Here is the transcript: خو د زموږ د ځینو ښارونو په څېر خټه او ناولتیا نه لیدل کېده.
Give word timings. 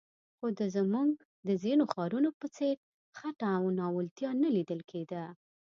خو 0.37 0.47
د 0.59 0.61
زموږ 0.75 1.09
د 1.47 1.49
ځینو 1.63 1.83
ښارونو 1.93 2.29
په 2.39 2.45
څېر 2.55 2.75
خټه 3.17 3.47
او 3.59 3.65
ناولتیا 3.79 4.29
نه 4.43 4.49
لیدل 4.55 4.81
کېده. 4.91 5.23